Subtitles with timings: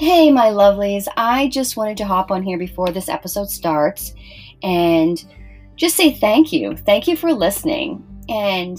[0.00, 1.06] Hey, my lovelies.
[1.18, 4.14] I just wanted to hop on here before this episode starts
[4.62, 5.22] and
[5.76, 6.74] just say thank you.
[6.74, 8.02] Thank you for listening.
[8.30, 8.78] And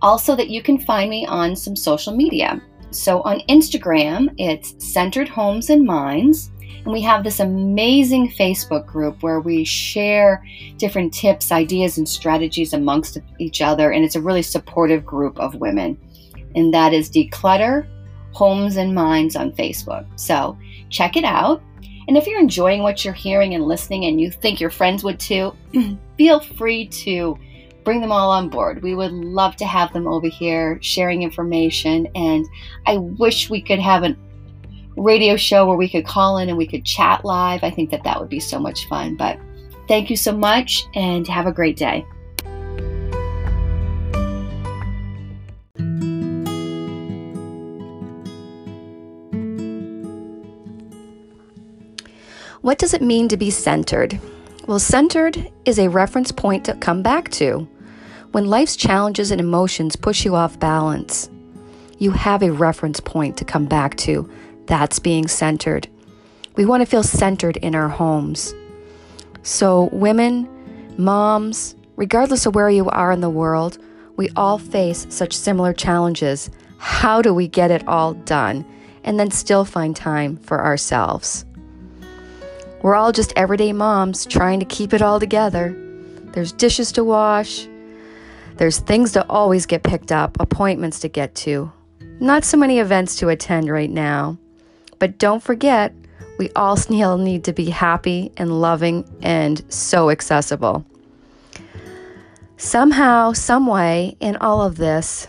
[0.00, 2.62] also that you can find me on some social media.
[2.92, 6.50] So on Instagram, it's Centered Homes and Minds.
[6.60, 10.42] And we have this amazing Facebook group where we share
[10.78, 13.92] different tips, ideas, and strategies amongst each other.
[13.92, 15.98] And it's a really supportive group of women.
[16.54, 17.86] And that is Declutter
[18.34, 20.06] Homes and Minds on Facebook.
[20.16, 20.58] So
[20.90, 21.62] check it out.
[22.06, 25.18] And if you're enjoying what you're hearing and listening and you think your friends would
[25.18, 25.54] too,
[26.18, 27.38] feel free to
[27.84, 28.82] bring them all on board.
[28.82, 32.08] We would love to have them over here sharing information.
[32.14, 32.46] And
[32.86, 34.16] I wish we could have a
[34.96, 37.62] radio show where we could call in and we could chat live.
[37.62, 39.16] I think that that would be so much fun.
[39.16, 39.38] But
[39.88, 42.04] thank you so much and have a great day.
[52.64, 54.18] What does it mean to be centered?
[54.66, 57.68] Well, centered is a reference point to come back to.
[58.32, 61.28] When life's challenges and emotions push you off balance,
[61.98, 64.30] you have a reference point to come back to.
[64.64, 65.88] That's being centered.
[66.56, 68.54] We want to feel centered in our homes.
[69.42, 70.48] So, women,
[70.96, 73.76] moms, regardless of where you are in the world,
[74.16, 76.48] we all face such similar challenges.
[76.78, 78.64] How do we get it all done
[79.04, 81.44] and then still find time for ourselves?
[82.84, 85.74] We're all just everyday moms trying to keep it all together.
[86.34, 87.66] There's dishes to wash,
[88.56, 91.72] there's things to always get picked up, appointments to get to,
[92.20, 94.36] not so many events to attend right now.
[94.98, 95.94] But don't forget,
[96.38, 100.84] we all still need to be happy and loving and so accessible.
[102.58, 105.26] Somehow, some way, in all of this,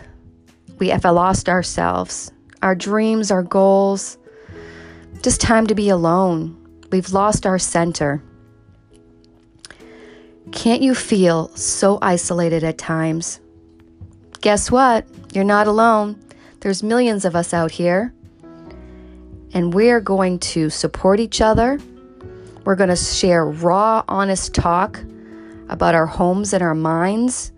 [0.78, 4.18] we have lost ourselves, our dreams, our goals,
[5.22, 6.54] just time to be alone,
[6.90, 8.22] We've lost our center.
[10.52, 13.40] Can't you feel so isolated at times?
[14.40, 15.06] Guess what?
[15.32, 16.22] You're not alone.
[16.60, 18.14] There's millions of us out here.
[19.52, 21.80] And we're going to support each other.
[22.64, 25.00] We're going to share raw, honest talk
[25.68, 27.52] about our homes and our minds.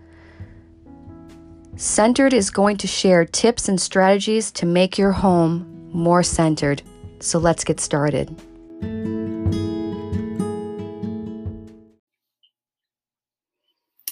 [1.77, 6.83] Centered is going to share tips and strategies to make your home more centered.
[7.21, 8.35] So let's get started.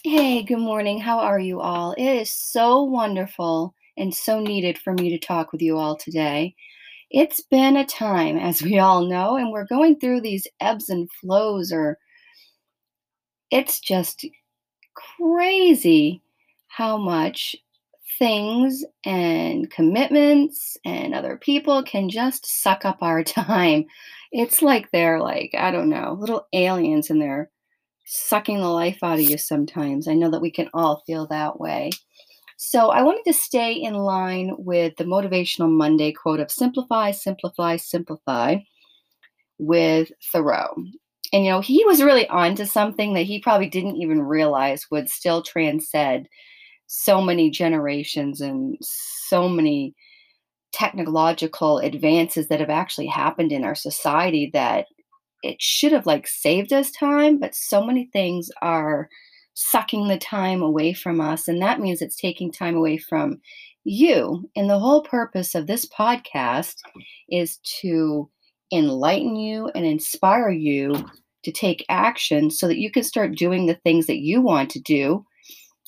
[0.09, 1.01] Hey, good morning.
[1.01, 1.91] How are you all?
[1.99, 6.55] It is so wonderful and so needed for me to talk with you all today.
[7.11, 11.11] It's been a time, as we all know, and we're going through these ebbs and
[11.11, 11.99] flows, or
[13.51, 14.25] it's just
[14.95, 16.23] crazy
[16.69, 17.57] how much
[18.17, 23.87] things and commitments and other people can just suck up our time.
[24.31, 27.51] It's like they're like, I don't know, little aliens in there
[28.07, 30.09] sucking the life out of you sometimes.
[30.09, 31.91] I know that we can all feel that way.
[32.57, 37.77] So I wanted to stay in line with the Motivational Monday quote of simplify, simplify,
[37.77, 38.59] simplify
[39.59, 40.75] with Thoreau.
[41.33, 45.11] And you know, he was really onto something that he probably didn't even realize would
[45.11, 46.29] still transcend
[46.87, 49.95] so many generations and so many
[50.73, 54.87] technological advances that have actually happened in our society that
[55.47, 59.09] it should have like saved us time, but so many things are
[59.55, 61.49] sucking the time away from us.
[61.49, 63.41] And that means it's taking time away from
[63.85, 64.49] you.
[64.57, 66.75] And the whole purpose of this podcast
[67.31, 68.29] is to
[68.73, 70.95] enlighten you and inspire you
[71.45, 74.81] to take action so that you can start doing the things that you want to
[74.81, 75.25] do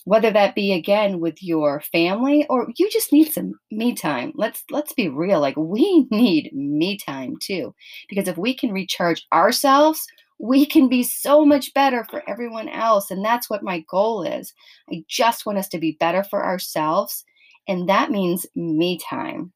[0.08, 4.32] whether that be again with your family or you just need some me time.
[4.34, 7.74] Let's let's be real like we need me time too
[8.08, 10.06] because if we can recharge ourselves
[10.40, 14.54] we can be so much better for everyone else and that's what my goal is.
[14.90, 17.24] I just want us to be better for ourselves
[17.66, 19.52] and that means me time.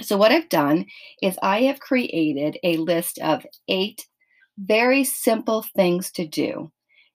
[0.00, 0.86] So what i've done
[1.22, 4.06] is i have created a list of eight
[4.58, 6.70] very simple things to do.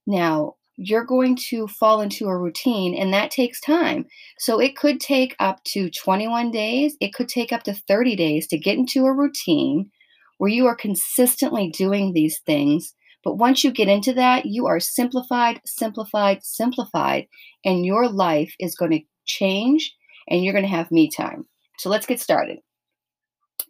[0.05, 4.03] Now you're going to fall into a routine and that takes time.
[4.39, 8.47] So it could take up to 21 days, it could take up to 30 days
[8.47, 9.91] to get into a routine
[10.39, 12.95] where you are consistently doing these things.
[13.23, 17.27] But once you get into that, you are simplified, simplified, simplified,
[17.63, 19.95] and your life is going to change
[20.27, 21.45] and you're going to have me time.
[21.77, 22.57] So let's get started.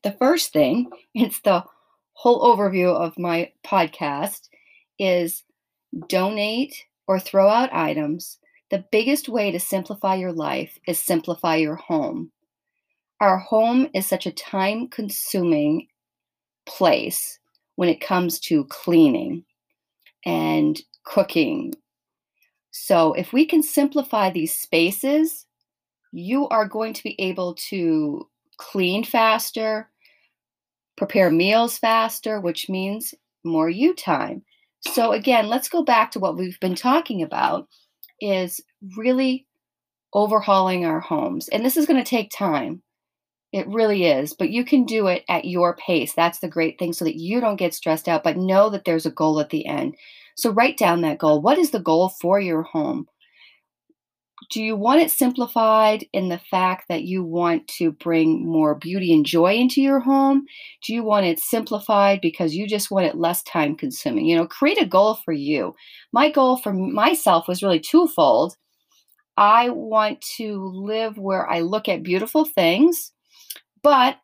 [0.04, 1.66] The first thing, it's the
[2.14, 4.48] whole overview of my podcast,
[4.98, 5.44] is
[6.08, 8.38] donate or throw out items,
[8.70, 12.32] the biggest way to simplify your life is simplify your home.
[13.20, 15.88] Our home is such a time consuming
[16.66, 17.38] place
[17.76, 19.44] when it comes to cleaning
[20.26, 21.74] and cooking.
[22.72, 25.46] So, if we can simplify these spaces,
[26.14, 28.26] you are going to be able to
[28.56, 29.90] clean faster,
[30.96, 34.44] prepare meals faster, which means more you time.
[34.88, 37.68] So again, let's go back to what we've been talking about
[38.20, 38.60] is
[38.98, 39.48] really
[40.14, 41.48] overhauling our homes.
[41.50, 42.82] And this is going to take time.
[43.54, 46.14] It really is, but you can do it at your pace.
[46.14, 49.06] That's the great thing so that you don't get stressed out, but know that there's
[49.06, 49.96] a goal at the end.
[50.38, 51.42] So write down that goal.
[51.42, 53.08] What is the goal for your home?
[54.50, 59.14] Do you want it simplified in the fact that you want to bring more beauty
[59.14, 60.46] and joy into your home?
[60.84, 64.26] Do you want it simplified because you just want it less time consuming?
[64.26, 65.76] You know, create a goal for you.
[66.12, 68.56] My goal for myself was really twofold.
[69.38, 73.12] I want to live where I look at beautiful things,
[73.82, 74.18] but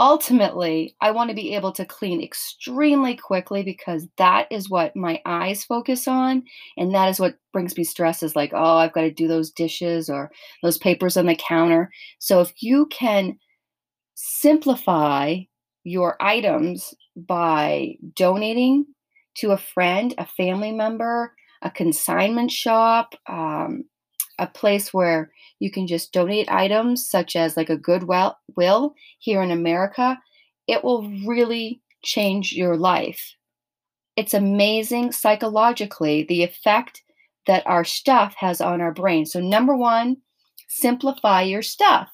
[0.00, 5.20] ultimately, I want to be able to clean extremely quickly because that is what my
[5.26, 6.42] eyes focus on.
[6.78, 9.50] And that is what brings me stress is like, oh, I've got to do those
[9.52, 10.32] dishes or
[10.62, 11.90] those papers on the counter.
[12.18, 13.38] So if you can
[14.14, 15.38] simplify
[15.84, 18.86] your items by donating
[19.36, 23.84] to a friend, a family member, a consignment shop, um,
[24.40, 29.42] a place where you can just donate items such as like a goodwill will here
[29.42, 30.18] in America.
[30.66, 33.34] It will really change your life.
[34.16, 37.02] It's amazing psychologically the effect
[37.46, 39.26] that our stuff has on our brain.
[39.26, 40.18] So, number one,
[40.68, 42.10] simplify your stuff.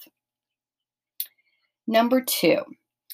[1.86, 2.58] Number two,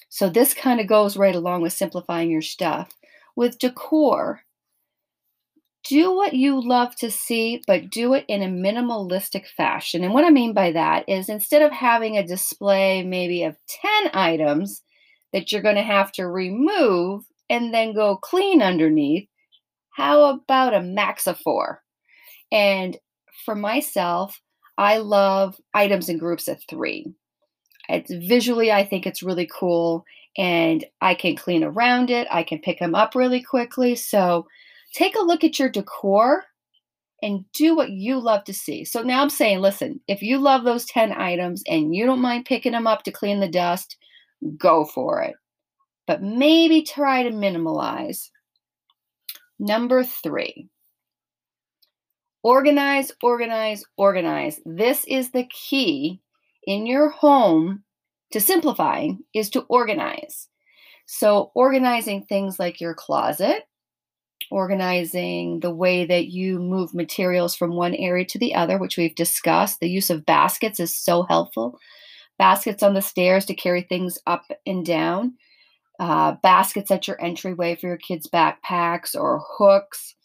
[0.09, 2.91] so this kind of goes right along with simplifying your stuff.
[3.35, 4.41] With decor,
[5.83, 10.03] do what you love to see, but do it in a minimalistic fashion.
[10.03, 14.11] And what I mean by that is instead of having a display maybe of 10
[14.13, 14.81] items
[15.33, 19.27] that you're going to have to remove and then go clean underneath,
[19.91, 21.81] how about a max of four?
[22.51, 22.97] And
[23.45, 24.39] for myself,
[24.77, 27.13] I love items in groups of three.
[27.89, 30.05] It's visually, I think it's really cool,
[30.37, 32.27] and I can clean around it.
[32.31, 33.95] I can pick them up really quickly.
[33.95, 34.47] So,
[34.93, 36.45] take a look at your decor
[37.21, 38.83] and do what you love to see.
[38.83, 42.45] So now I'm saying, listen, if you love those 10 items and you don't mind
[42.45, 43.97] picking them up to clean the dust,
[44.57, 45.35] go for it.
[46.05, 48.29] But maybe try to minimalize.
[49.57, 50.67] Number three,
[52.43, 54.59] organize, organize, organize.
[54.65, 56.19] This is the key
[56.67, 57.83] in your home
[58.31, 60.49] to simplifying is to organize.
[61.05, 63.63] So organizing things like your closet,
[64.51, 69.15] organizing the way that you move materials from one area to the other, which we've
[69.15, 69.79] discussed.
[69.79, 71.79] The use of baskets is so helpful.
[72.37, 75.33] Baskets on the stairs to carry things up and down,
[75.99, 80.15] uh, baskets at your entryway for your kids' backpacks or hooks.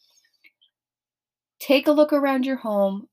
[1.60, 3.08] Take a look around your home,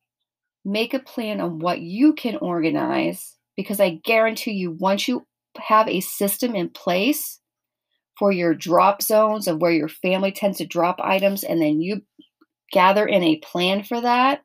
[0.63, 5.25] make a plan on what you can organize, because I guarantee you, once you
[5.57, 7.39] have a system in place,
[8.17, 12.01] for your drop zones of where your family tends to drop items and then you
[12.71, 14.41] gather in a plan for that,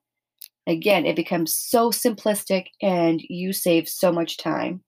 [0.67, 4.82] again, it becomes so simplistic and you save so much time.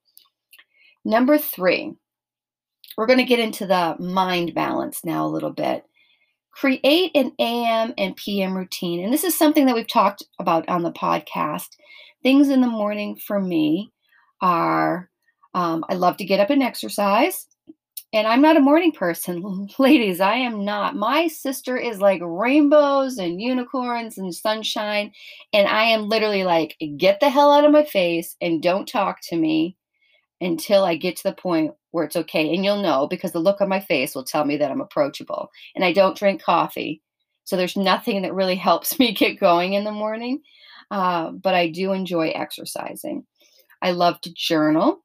[1.05, 1.95] Number three,
[2.97, 5.85] we're going to get into the mind balance now a little bit.
[6.53, 9.03] Create an AM and PM routine.
[9.03, 11.69] And this is something that we've talked about on the podcast.
[12.23, 13.91] Things in the morning for me
[14.43, 15.09] are
[15.55, 17.47] um, I love to get up and exercise.
[18.15, 19.69] And I'm not a morning person.
[19.79, 20.97] Ladies, I am not.
[20.97, 25.13] My sister is like rainbows and unicorns and sunshine.
[25.53, 29.21] And I am literally like, get the hell out of my face and don't talk
[29.29, 29.77] to me
[30.43, 32.55] until I get to the point where it's okay.
[32.55, 35.51] And you'll know because the look on my face will tell me that I'm approachable.
[35.75, 37.01] And I don't drink coffee.
[37.45, 40.43] So there's nothing that really helps me get going in the morning.
[40.91, 43.25] Uh, but I do enjoy exercising.
[43.81, 45.03] I love to journal.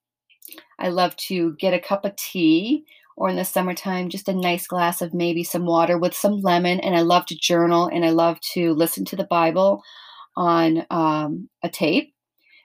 [0.79, 2.85] I love to get a cup of tea
[3.17, 6.79] or in the summertime, just a nice glass of maybe some water with some lemon.
[6.79, 9.81] And I love to journal and I love to listen to the Bible
[10.35, 12.13] on um, a tape.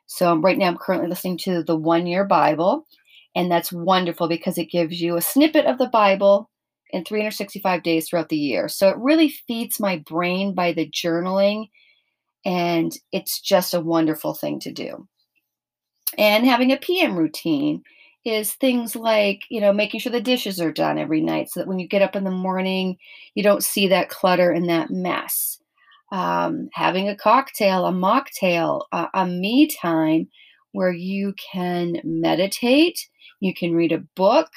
[0.06, 2.86] So right now, I'm currently listening to the One Year Bible.
[3.34, 6.50] And that's wonderful because it gives you a snippet of the Bible
[6.90, 8.68] in 365 days throughout the year.
[8.68, 11.70] So it really feeds my brain by the journaling.
[12.44, 15.08] And it's just a wonderful thing to do.
[16.18, 17.82] And having a PM routine
[18.24, 21.66] is things like, you know, making sure the dishes are done every night so that
[21.66, 22.96] when you get up in the morning,
[23.34, 25.58] you don't see that clutter and that mess.
[26.12, 30.28] Um, having a cocktail, a mocktail, a, a me time
[30.72, 33.08] where you can meditate,
[33.40, 34.50] you can read a book,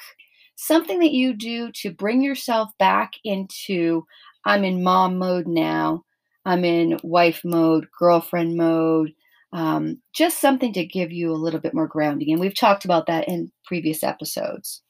[0.55, 4.05] something that you do to bring yourself back into
[4.45, 6.03] I'm in mom mode now,
[6.45, 9.12] I'm in wife mode, girlfriend mode,
[9.55, 12.31] um, just something to give you a little bit more grounding.
[12.31, 14.81] And we've talked about that in previous episodes.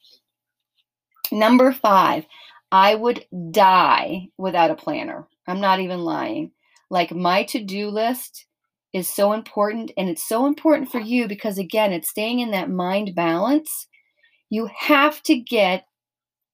[1.30, 2.26] Number five,
[2.72, 5.28] I would die without a planner.
[5.46, 6.50] I'm not even lying.
[6.90, 8.44] Like my to do list
[8.92, 12.68] is so important, and it's so important for you because, again, it's staying in that
[12.68, 13.86] mind balance.
[14.50, 15.86] You have to get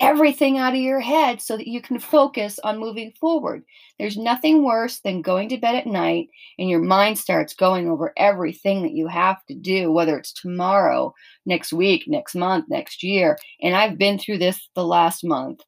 [0.02, 3.62] everything out of your head so that you can focus on moving forward.
[4.00, 6.28] There's nothing worse than going to bed at night
[6.58, 11.14] and your mind starts going over everything that you have to do, whether it's tomorrow,
[11.46, 13.38] next week, next month, next year.
[13.62, 15.60] And I've been through this the last month.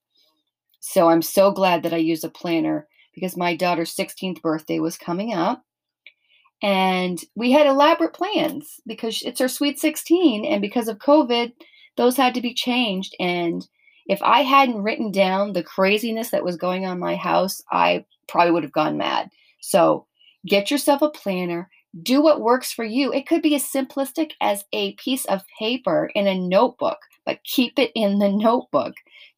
[0.80, 4.98] So I'm so glad that I use a planner because my daughter's 16th birthday was
[4.98, 5.62] coming up.
[6.60, 10.44] And we had elaborate plans because it's her sweet 16.
[10.44, 11.52] And because of COVID,
[11.96, 13.14] those had to be changed.
[13.20, 13.66] And
[14.06, 18.52] if I hadn't written down the craziness that was going on my house, I probably
[18.52, 19.30] would have gone mad.
[19.60, 20.06] So
[20.46, 21.70] get yourself a planner,
[22.02, 23.12] do what works for you.
[23.12, 27.78] It could be as simplistic as a piece of paper in a notebook, but keep
[27.78, 28.94] it in the notebook.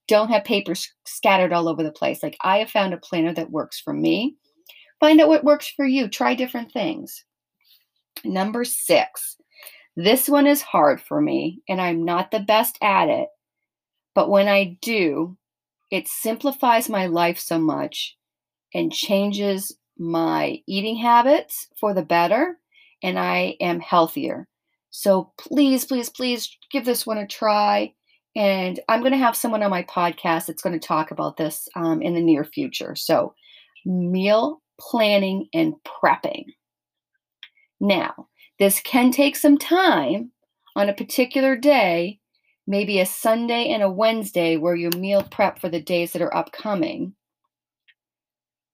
[0.08, 2.22] Don't have paper scattered all over the place.
[2.22, 4.36] Like I have found a planner that works for me.
[4.98, 6.08] Find out what works for you.
[6.08, 7.24] Try different things.
[8.24, 9.36] Number six.
[9.98, 13.28] This one is hard for me, and I'm not the best at it
[14.16, 15.36] but when I do,
[15.90, 18.16] it simplifies my life so much
[18.72, 22.58] and changes my eating habits for the better,
[23.02, 24.48] and I am healthier.
[24.88, 27.92] So please, please, please give this one a try.
[28.34, 31.68] And I'm going to have someone on my podcast that's going to talk about this
[31.76, 32.94] um, in the near future.
[32.96, 33.34] So,
[33.84, 36.44] meal planning and prepping.
[37.80, 40.32] Now, this can take some time
[40.74, 42.20] on a particular day
[42.66, 46.34] maybe a Sunday and a Wednesday where you meal prep for the days that are
[46.34, 47.14] upcoming.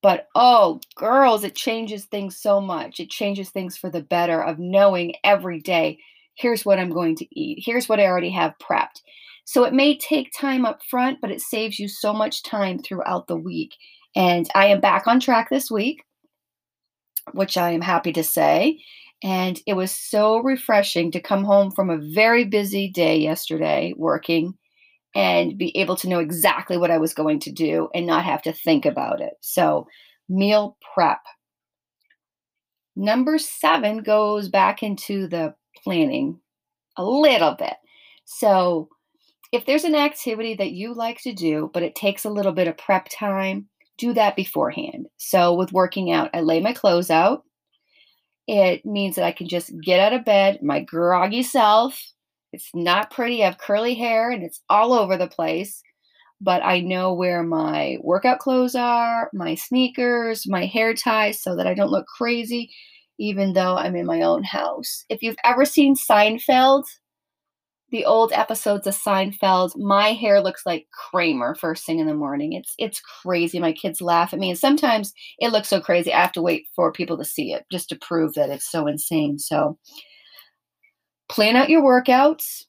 [0.02, 2.98] But oh, girls, it changes things so much.
[2.98, 5.98] It changes things for the better of knowing every day
[6.34, 9.00] here's what I'm going to eat, here's what I already have prepped.
[9.44, 13.26] So it may take time up front, but it saves you so much time throughout
[13.26, 13.74] the week.
[14.14, 16.04] And I am back on track this week,
[17.32, 18.78] which I am happy to say.
[19.22, 24.54] And it was so refreshing to come home from a very busy day yesterday working
[25.14, 28.42] and be able to know exactly what I was going to do and not have
[28.42, 29.34] to think about it.
[29.40, 29.86] So,
[30.28, 31.20] meal prep.
[32.96, 36.40] Number seven goes back into the planning
[36.96, 37.74] a little bit.
[38.24, 38.88] So,
[39.52, 42.68] if there's an activity that you like to do, but it takes a little bit
[42.68, 45.06] of prep time, do that beforehand.
[45.18, 47.44] So, with working out, I lay my clothes out
[48.46, 52.00] it means that I can just get out of bed, my groggy self.
[52.52, 53.42] It's not pretty.
[53.42, 55.82] I have curly hair and it's all over the place,
[56.40, 61.66] but I know where my workout clothes are, my sneakers, my hair ties, so that
[61.66, 62.70] I don't look crazy,
[63.18, 65.04] even though I'm in my own house.
[65.08, 66.84] If you've ever seen Seinfeld,
[67.92, 72.54] the old episodes of Seinfeld, my hair looks like Kramer first thing in the morning.
[72.54, 73.60] It's it's crazy.
[73.60, 76.12] My kids laugh at me, and sometimes it looks so crazy.
[76.12, 78.86] I have to wait for people to see it just to prove that it's so
[78.86, 79.38] insane.
[79.38, 79.78] So,
[81.28, 82.64] plan out your workouts.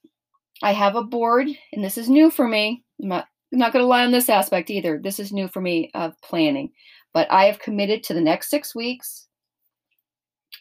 [0.62, 2.84] I have a board, and this is new for me.
[3.02, 5.00] I'm not, I'm not going to lie on this aspect either.
[5.02, 6.70] This is new for me of planning,
[7.14, 9.28] but I have committed to the next six weeks.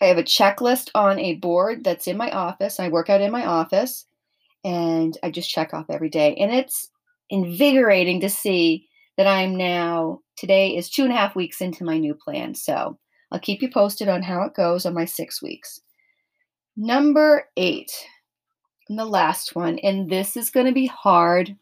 [0.00, 2.78] I have a checklist on a board that's in my office.
[2.78, 4.06] I work out in my office
[4.64, 6.34] and I just check off every day.
[6.36, 6.90] And it's
[7.30, 11.98] invigorating to see that I'm now, today is two and a half weeks into my
[11.98, 12.54] new plan.
[12.54, 12.98] So
[13.30, 15.80] I'll keep you posted on how it goes on my six weeks.
[16.76, 17.92] Number eight,
[18.88, 21.54] and the last one, and this is going to be hard,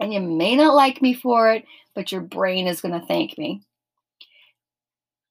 [0.00, 1.64] and you may not like me for it,
[1.94, 3.62] but your brain is going to thank me.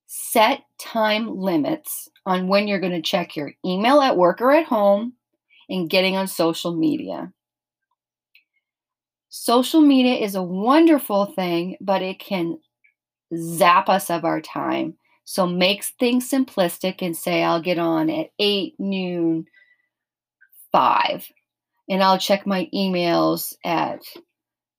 [0.05, 4.65] Set time limits on when you're going to check your email at work or at
[4.65, 5.13] home
[5.69, 7.31] and getting on social media.
[9.29, 12.59] Social media is a wonderful thing, but it can
[13.36, 14.95] zap us of our time.
[15.25, 19.45] So make things simplistic and say, I'll get on at 8, noon,
[20.71, 21.27] 5.
[21.89, 24.01] And I'll check my emails at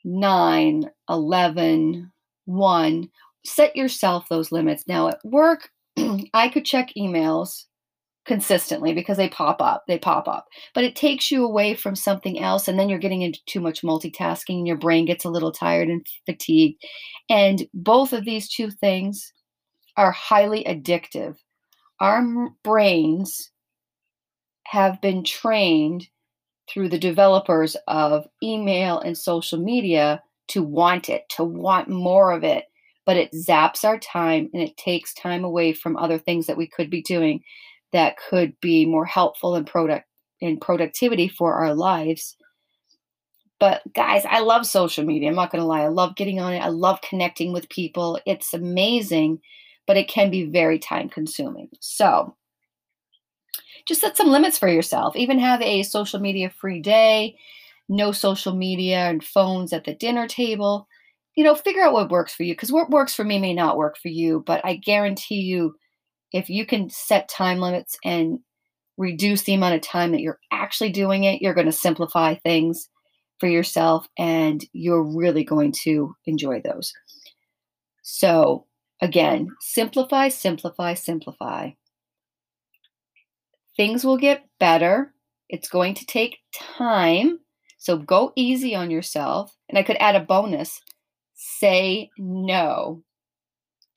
[0.04, 2.12] 9, 11,
[2.46, 3.10] 1.
[3.44, 4.84] Set yourself those limits.
[4.88, 5.68] Now at work,
[6.34, 7.64] I could check emails
[8.28, 10.46] consistently because they pop up they pop up.
[10.74, 13.82] But it takes you away from something else and then you're getting into too much
[13.82, 16.80] multitasking and your brain gets a little tired and fatigued.
[17.28, 19.32] And both of these two things
[19.96, 21.36] are highly addictive.
[22.00, 22.22] Our
[22.62, 23.50] brains
[24.66, 26.06] have been trained
[26.70, 32.44] through the developers of email and social media to want it, to want more of
[32.44, 32.66] it.
[33.06, 36.66] But it zaps our time and it takes time away from other things that we
[36.66, 37.42] could be doing
[37.92, 40.06] that could be more helpful and product
[40.40, 42.36] in productivity for our lives.
[43.60, 45.28] But guys, I love social media.
[45.28, 45.82] I'm not going to lie.
[45.82, 46.60] I love getting on it.
[46.60, 48.20] I love connecting with people.
[48.24, 49.40] It's amazing,
[49.86, 51.68] but it can be very time consuming.
[51.80, 52.36] So,
[53.86, 55.16] just set some limits for yourself.
[55.16, 57.36] Even have a social media free day,
[57.88, 60.86] no social media and phones at the dinner table.
[61.34, 63.76] You know, figure out what works for you because what works for me may not
[63.76, 64.44] work for you.
[64.46, 65.74] But I guarantee you,
[66.32, 68.38] if you can set time limits and
[68.96, 72.88] reduce the amount of time that you're actually doing it, you're going to simplify things
[73.38, 76.92] for yourself and you're really going to enjoy those.
[78.02, 78.66] So,
[79.00, 81.70] again, simplify, simplify, simplify.
[83.76, 85.14] Things will get better.
[85.48, 87.38] It's going to take time.
[87.78, 89.54] So go easy on yourself.
[89.68, 90.80] And I could add a bonus
[91.34, 93.02] say no.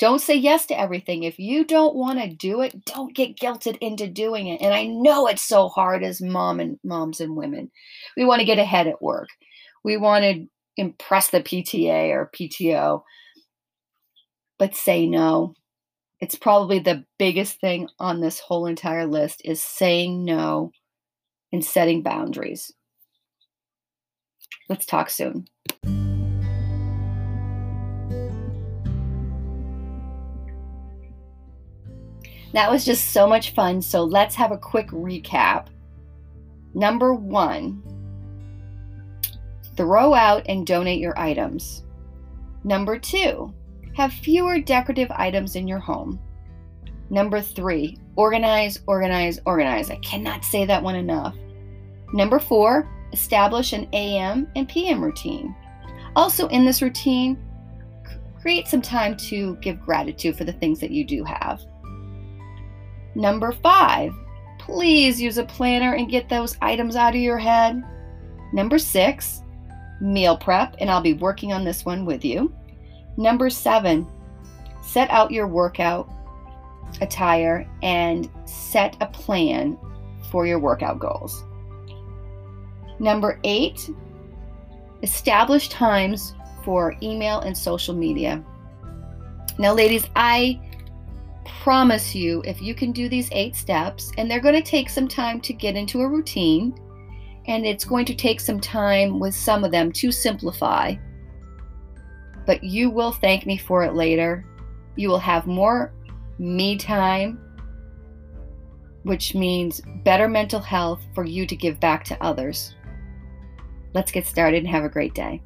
[0.01, 1.21] Don't say yes to everything.
[1.21, 4.59] If you don't want to do it, don't get guilted into doing it.
[4.59, 7.69] And I know it's so hard as mom and moms and women.
[8.17, 9.29] We want to get ahead at work.
[9.83, 13.03] We want to impress the PTA or PTO.
[14.57, 15.53] But say no
[16.19, 20.71] it's probably the biggest thing on this whole entire list is saying no
[21.51, 22.71] and setting boundaries.
[24.69, 25.47] Let's talk soon.
[32.53, 33.81] That was just so much fun.
[33.81, 35.67] So let's have a quick recap.
[36.73, 37.81] Number one,
[39.75, 41.83] throw out and donate your items.
[42.63, 43.53] Number two,
[43.95, 46.19] have fewer decorative items in your home.
[47.09, 49.89] Number three, organize, organize, organize.
[49.89, 51.35] I cannot say that one enough.
[52.13, 55.55] Number four, establish an AM and PM routine.
[56.15, 57.37] Also, in this routine,
[58.41, 61.61] create some time to give gratitude for the things that you do have.
[63.15, 64.13] Number five,
[64.59, 67.83] please use a planner and get those items out of your head.
[68.53, 69.41] Number six,
[69.99, 72.53] meal prep, and I'll be working on this one with you.
[73.17, 74.07] Number seven,
[74.81, 76.09] set out your workout
[76.99, 79.77] attire and set a plan
[80.29, 81.43] for your workout goals.
[82.99, 83.89] Number eight,
[85.01, 88.43] establish times for email and social media.
[89.57, 90.59] Now, ladies, I
[91.45, 95.07] promise you, if you can do these eight steps, and they're going to take some
[95.07, 96.73] time to get into a routine,
[97.47, 100.95] and it's going to take some time with some of them to simplify
[102.45, 104.45] but you will thank me for it later.
[104.95, 105.93] You will have more
[106.37, 107.39] me time,
[109.03, 112.75] which means better mental health for you to give back to others.
[113.93, 115.41] Let's get started and have a great day.